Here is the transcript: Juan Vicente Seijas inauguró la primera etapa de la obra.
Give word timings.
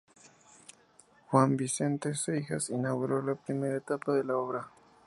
Juan 1.27 1.55
Vicente 1.55 2.15
Seijas 2.15 2.71
inauguró 2.71 3.21
la 3.21 3.35
primera 3.35 3.75
etapa 3.77 4.13
de 4.15 4.23
la 4.23 4.35
obra. 4.35 4.67